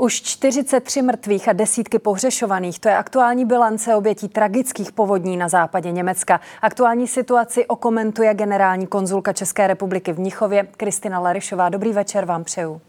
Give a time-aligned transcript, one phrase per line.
[0.00, 5.90] Už 43 mrtvých a desítky pohřešovaných, to je aktuální bilance obětí tragických povodní na západě
[5.90, 6.40] Německa.
[6.62, 11.68] Aktuální situaci okomentuje generální konzulka České republiky v Mnichově Kristina Larišová.
[11.68, 12.80] Dobrý večer vám přeju.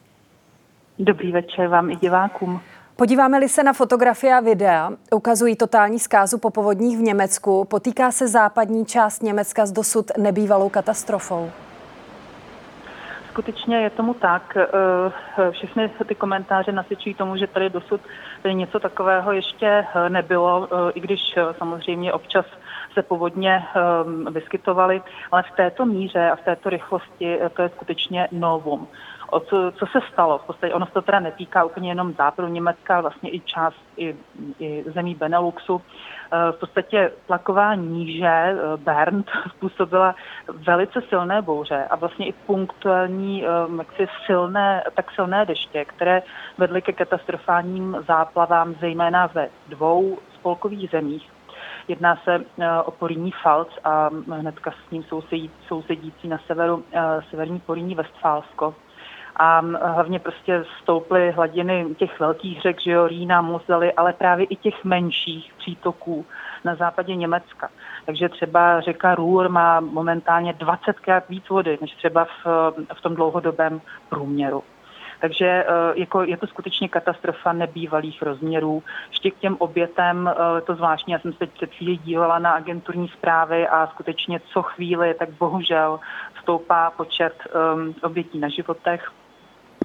[1.00, 2.62] Dobrý večer vám i divákům.
[2.96, 7.66] Podíváme-li se na fotografie a videa, ukazují totální zkázu po povodních v Německu.
[7.66, 11.52] Potýká se západní část Německa s dosud nebývalou katastrofou.
[13.32, 14.58] Skutečně je tomu tak.
[14.58, 18.02] Eh, všechny ty komentáře nasvědčují tomu, že tady dosud
[18.42, 21.20] tady něco takového ještě eh, nebylo, eh, i když
[21.58, 22.46] samozřejmě občas
[22.94, 23.64] se povodně
[24.32, 28.88] vyskytovaly, ale v této míře a v této rychlosti to je skutečně novum
[29.32, 30.38] o co, co se stalo.
[30.38, 33.76] V podstatě ono se to teda netýká úplně jenom západu Německa, ale vlastně i část
[33.98, 34.16] i,
[34.60, 35.82] i zemí Beneluxu.
[36.34, 40.16] Eh, v podstatě tlaková níže eh, Bernd způsobila
[40.48, 43.46] velice silné bouře a vlastně i punktuální
[44.00, 46.22] eh, silné, tak silné deště, které
[46.58, 51.30] vedly ke katastrofálním záplavám, zejména ve dvou spolkových zemích.
[51.88, 52.46] Jedná se
[52.86, 56.84] o Poríní Falc a hnedka s ním sousedí, sousedící na severu
[57.30, 58.76] severní Poríní Westfálsko
[59.36, 64.56] a hlavně prostě stouply hladiny těch velkých řek, že jo, Rýna, Mosely, ale právě i
[64.56, 66.26] těch menších přítoků
[66.64, 67.70] na západě Německa.
[68.06, 72.46] Takže třeba řeka Ruhr má momentálně 20krát víc vody, než třeba v,
[72.94, 74.64] v tom dlouhodobém průměru.
[75.22, 75.66] Takže e,
[75.96, 78.84] jako, je to skutečně katastrofa nebývalých rozměrů.
[79.10, 83.08] Ještě k těm obětem, e, to zvláštní, já jsem se před chvíli dívala na agenturní
[83.08, 86.00] zprávy a skutečně co chvíli, tak bohužel
[86.42, 87.34] stoupá počet
[87.76, 89.12] um, obětí na životech.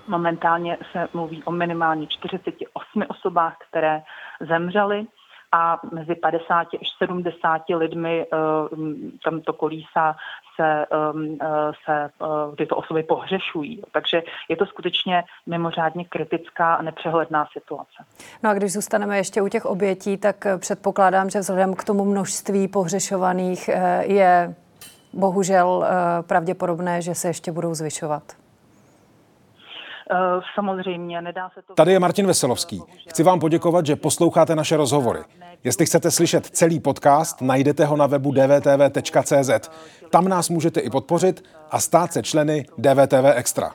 [0.08, 4.02] Momentálně se mluví o minimálně 48 osobách, které
[4.40, 5.06] zemřely
[5.52, 8.78] a mezi 50 až 70 lidmi uh,
[9.24, 10.16] tam to kolísa
[10.56, 11.38] se, um,
[11.84, 13.82] se uh, tyto osoby pohřešují.
[13.92, 18.04] Takže je to skutečně mimořádně kritická a nepřehledná situace.
[18.42, 22.68] No a když zůstaneme ještě u těch obětí, tak předpokládám, že vzhledem k tomu množství
[22.68, 24.54] pohřešovaných je
[25.12, 25.86] bohužel
[26.26, 28.45] pravděpodobné, že se ještě budou zvyšovat.
[30.10, 30.16] Eh,
[30.54, 31.74] samozřejmě nedá se to...
[31.74, 32.82] Tady je Martin Veselovský.
[33.08, 35.20] Chci vám poděkovat, že posloucháte naše rozhovory.
[35.64, 39.70] Jestli chcete slyšet celý podcast, najdete ho na webu dvtv.cz.
[40.10, 43.74] Tam nás můžete i podpořit a stát se členy DVTV Extra.